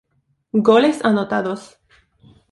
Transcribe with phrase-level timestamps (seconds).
[0.69, 1.61] Goles Anotados.